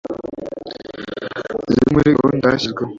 zimwe 1.71 1.91
muri 1.95 2.09
gahunda 2.17 2.47
zashyizweho 2.51 2.89